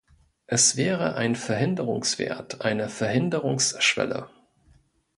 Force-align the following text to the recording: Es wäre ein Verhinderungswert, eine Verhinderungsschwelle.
Es 0.47 0.77
wäre 0.77 1.13
ein 1.13 1.35
Verhinderungswert, 1.35 2.61
eine 2.61 2.89
Verhinderungsschwelle. 2.89 4.29